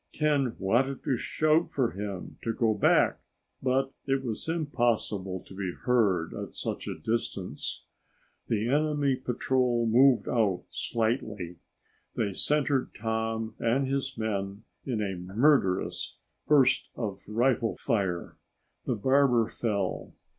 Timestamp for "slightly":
10.71-11.59